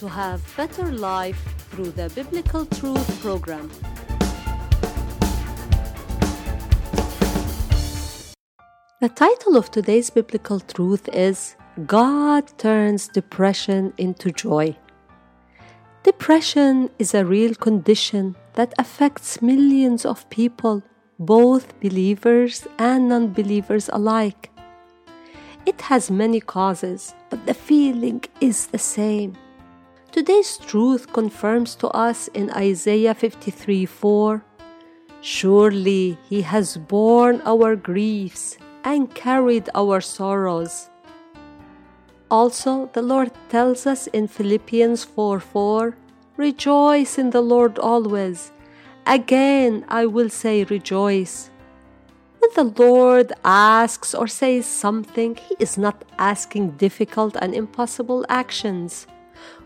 to 0.00 0.08
have 0.08 0.40
better 0.56 0.90
life 0.90 1.38
through 1.70 1.90
the 1.90 2.08
Biblical 2.14 2.64
Truth 2.64 3.20
program. 3.20 3.70
The 9.02 9.10
title 9.10 9.58
of 9.58 9.70
today's 9.70 10.08
biblical 10.08 10.58
truth 10.60 11.06
is 11.12 11.54
God 11.86 12.44
turns 12.56 13.08
depression 13.08 13.92
into 13.98 14.30
joy. 14.30 14.74
Depression 16.02 16.88
is 16.98 17.12
a 17.12 17.26
real 17.26 17.54
condition 17.54 18.36
that 18.54 18.72
affects 18.78 19.42
millions 19.42 20.06
of 20.06 20.28
people, 20.30 20.82
both 21.18 21.78
believers 21.80 22.66
and 22.78 23.10
non 23.10 23.34
believers 23.34 23.90
alike. 23.92 24.50
It 25.66 25.78
has 25.82 26.10
many 26.10 26.40
causes, 26.40 27.14
but 27.28 27.44
the 27.44 27.52
feeling 27.52 28.24
is 28.40 28.68
the 28.68 28.78
same. 28.78 29.36
Today's 30.12 30.58
truth 30.58 31.12
confirms 31.12 31.76
to 31.76 31.86
us 31.90 32.26
in 32.34 32.50
Isaiah 32.50 33.14
53 33.14 33.86
4 33.86 34.42
Surely 35.20 36.18
he 36.28 36.42
has 36.42 36.76
borne 36.76 37.40
our 37.46 37.76
griefs 37.76 38.58
and 38.82 39.14
carried 39.14 39.70
our 39.72 40.00
sorrows. 40.00 40.90
Also, 42.28 42.90
the 42.92 43.02
Lord 43.02 43.30
tells 43.50 43.86
us 43.86 44.08
in 44.08 44.26
Philippians 44.26 45.04
4 45.04 45.38
4 45.38 45.96
Rejoice 46.36 47.16
in 47.16 47.30
the 47.30 47.40
Lord 47.40 47.78
always. 47.78 48.50
Again, 49.06 49.84
I 49.86 50.06
will 50.06 50.28
say 50.28 50.64
rejoice. 50.64 51.50
When 52.40 52.50
the 52.56 52.82
Lord 52.82 53.32
asks 53.44 54.12
or 54.12 54.26
says 54.26 54.66
something, 54.66 55.36
He 55.36 55.54
is 55.60 55.78
not 55.78 56.02
asking 56.18 56.82
difficult 56.82 57.36
and 57.40 57.54
impossible 57.54 58.26
actions. 58.28 59.06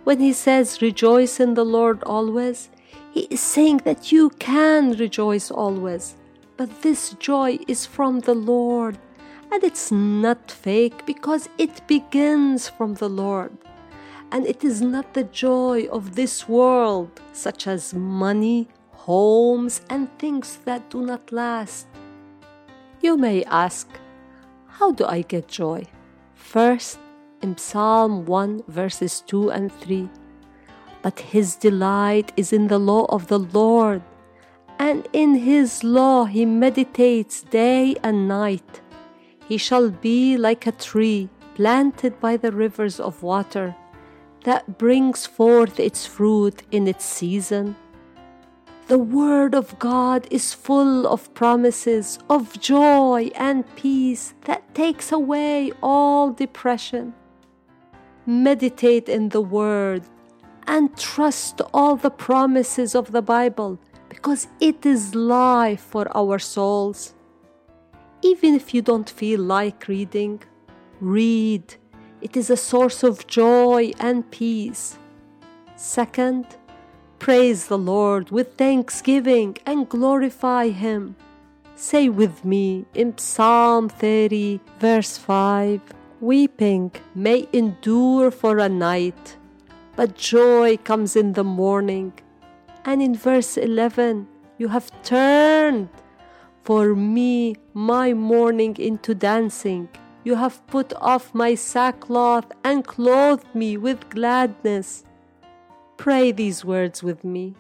When 0.05 0.21
He 0.21 0.33
says 0.33 0.83
rejoice 0.83 1.41
in 1.41 1.55
the 1.55 1.65
Lord 1.65 2.03
always, 2.05 2.69
He 3.11 3.23
is 3.31 3.41
saying 3.41 3.79
that 3.85 4.13
you 4.13 4.31
can 4.39 4.93
rejoice 4.93 5.51
always. 5.51 6.15
But 6.57 6.83
this 6.83 7.15
joy 7.15 7.59
is 7.67 7.85
from 7.87 8.21
the 8.21 8.35
Lord, 8.35 8.99
and 9.51 9.65
it's 9.65 9.91
not 9.91 10.51
fake 10.51 11.05
because 11.07 11.49
it 11.59 11.87
begins 11.89 12.69
from 12.69 12.95
the 12.95 13.09
Lord. 13.09 13.57
And 14.31 14.47
it 14.47 14.63
is 14.63 14.81
not 14.83 15.15
the 15.15 15.25
joy 15.25 15.87
of 15.91 16.15
this 16.15 16.49
world, 16.49 17.21
such 17.33 17.67
as 17.67 17.95
money, 17.95 18.69
homes, 18.93 19.81
and 19.89 20.09
things 20.19 20.59
that 20.65 20.91
do 20.91 21.01
not 21.01 21.33
last. 21.33 21.87
You 23.01 23.17
may 23.17 23.45
ask, 23.45 23.89
How 24.67 24.93
do 24.93 25.05
I 25.05 25.23
get 25.23 25.49
joy? 25.49 25.87
First, 26.35 26.99
in 27.45 27.59
Psalm 27.59 28.25
1, 28.25 28.65
verses 28.69 29.21
2 29.27 29.51
and 29.51 29.71
3. 29.71 30.09
But 31.03 31.21
his 31.21 31.57
delight 31.57 32.33
is 32.39 32.55
in 32.55 32.69
the 32.69 32.79
law 32.79 33.05
of 33.11 33.29
the 33.29 33.39
Lord, 33.39 34.01
and 34.79 35.07
in 35.13 35.35
his 35.35 35.85
law 35.85 36.25
he 36.25 36.47
meditates 36.47 37.43
day 37.43 37.97
and 38.03 38.27
night. 38.27 38.81
He 39.47 39.59
shall 39.59 39.91
be 39.91 40.39
like 40.39 40.67
a 40.67 40.73
tree 40.73 41.29
planted 41.55 42.19
by 42.19 42.39
the 42.39 42.51
rivers 42.51 42.99
of 42.99 43.23
water 43.23 43.77
that 44.45 44.79
brings 44.79 45.27
forth 45.27 45.79
its 45.79 46.07
fruit 46.07 46.63
in 46.71 46.89
its 46.89 47.05
season. 47.05 47.77
The 48.89 48.99
Word 48.99 49.55
of 49.55 49.79
God 49.79 50.27
is 50.31 50.55
full 50.55 51.07
of 51.07 51.33
promises 51.35 52.19
of 52.31 52.59
joy 52.59 53.31
and 53.37 53.65
peace 53.77 54.33
that 54.47 54.75
takes 54.75 55.13
away 55.13 55.73
all 55.83 56.33
depression. 56.33 57.13
Meditate 58.27 59.09
in 59.09 59.29
the 59.29 59.41
Word 59.41 60.03
and 60.67 60.97
trust 60.97 61.61
all 61.73 61.97
the 61.97 62.11
promises 62.11 62.95
of 62.95 63.13
the 63.13 63.23
Bible 63.23 63.79
because 64.09 64.49
it 64.61 64.87
is 64.87 65.15
life 65.15 65.81
for 65.81 66.07
our 66.17 66.39
souls. 66.39 67.15
Even 68.23 68.55
if 68.55 68.73
you 68.73 68.81
don't 68.81 69.11
feel 69.11 69.41
like 69.41 69.89
reading, 69.89 70.43
read. 71.01 71.75
It 72.23 72.37
is 72.37 72.49
a 72.49 72.57
source 72.57 73.03
of 73.03 73.27
joy 73.27 73.93
and 74.01 74.31
peace. 74.31 74.99
Second, 75.77 76.47
praise 77.19 77.67
the 77.67 77.77
Lord 77.77 78.31
with 78.31 78.57
thanksgiving 78.57 79.59
and 79.67 79.89
glorify 79.89 80.69
Him. 80.69 81.17
Say 81.77 82.09
with 82.09 82.45
me 82.45 82.87
in 82.95 83.19
Psalm 83.19 83.89
30, 83.91 84.61
verse 84.79 85.19
5 85.19 85.83
Weeping 86.25 86.91
may 87.15 87.47
endure 87.53 88.31
for 88.31 88.57
a 88.57 88.67
night, 88.67 89.37
but 89.95 90.17
joy 90.17 90.79
comes 90.79 91.17
in 91.17 91.35
the 91.35 91.45
morning. 91.45 92.15
And 92.87 93.03
in 93.03 93.15
verse 93.15 93.59
11, 93.59 94.27
you 94.57 94.69
have 94.69 94.91
turned 95.03 95.91
for 96.63 96.95
me 96.95 97.57
my 97.75 98.15
mourning 98.15 98.75
into 98.79 99.15
dancing. 99.15 99.91
You 100.25 100.37
have 100.37 100.67
put 100.67 100.95
off 100.95 101.35
my 101.35 101.55
sackcloth 101.55 102.51
and 102.65 102.87
clothed 102.87 103.55
me 103.55 103.77
with 103.77 104.09
gladness. 104.09 105.05
Pray 105.99 106.33
these 106.33 106.65
words 106.65 107.03
with 107.03 107.23
me. 107.23 107.55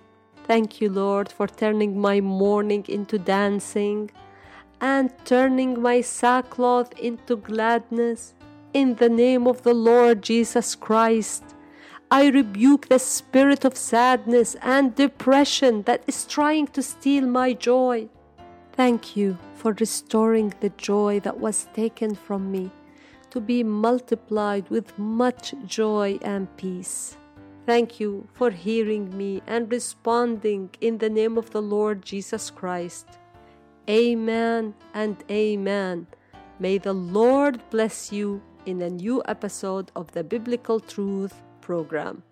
Thank 0.47 0.80
you, 0.80 0.88
Lord, 0.88 1.30
for 1.30 1.47
turning 1.47 2.00
my 2.00 2.22
mourning 2.22 2.86
into 2.88 3.19
dancing 3.19 4.10
and 4.80 5.12
turning 5.26 5.82
my 5.82 6.00
sackcloth 6.00 6.98
into 6.98 7.36
gladness. 7.36 8.32
In 8.74 8.96
the 8.96 9.08
name 9.08 9.46
of 9.46 9.62
the 9.62 9.72
Lord 9.72 10.20
Jesus 10.20 10.74
Christ, 10.74 11.44
I 12.10 12.26
rebuke 12.26 12.88
the 12.88 12.98
spirit 12.98 13.64
of 13.64 13.76
sadness 13.76 14.56
and 14.62 14.96
depression 14.96 15.82
that 15.82 16.02
is 16.08 16.24
trying 16.24 16.66
to 16.74 16.82
steal 16.82 17.24
my 17.24 17.52
joy. 17.52 18.08
Thank 18.72 19.16
you 19.16 19.38
for 19.54 19.74
restoring 19.74 20.52
the 20.58 20.70
joy 20.70 21.20
that 21.20 21.38
was 21.38 21.68
taken 21.72 22.16
from 22.16 22.50
me 22.50 22.72
to 23.30 23.40
be 23.40 23.62
multiplied 23.62 24.68
with 24.70 24.98
much 24.98 25.54
joy 25.64 26.18
and 26.22 26.48
peace. 26.56 27.16
Thank 27.66 28.00
you 28.00 28.26
for 28.32 28.50
hearing 28.50 29.16
me 29.16 29.41
and 29.46 29.70
responding 29.70 30.70
in 30.80 30.98
the 30.98 31.10
name 31.10 31.38
of 31.38 31.50
the 31.50 31.62
Lord 31.62 32.02
Jesus 32.02 32.50
Christ. 32.50 33.06
Amen 33.88 34.74
and 34.92 35.22
amen. 35.30 36.08
May 36.60 36.78
the 36.78 36.92
Lord 36.92 37.59
bless 37.70 38.12
you 38.12 38.41
in 38.65 38.81
a 38.81 38.88
new 38.88 39.22
episode 39.26 39.91
of 39.97 40.12
the 40.12 40.22
Biblical 40.22 40.78
Truth 40.78 41.42
program. 41.60 42.22